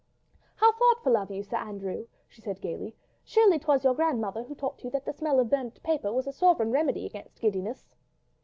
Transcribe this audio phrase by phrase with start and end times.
[0.55, 4.83] "How thoughtful of you, Sir Andrew," she said gaily, "surely 'twas your grandmother who taught
[4.83, 7.93] you that the smell of burnt paper was a sovereign remedy against giddiness."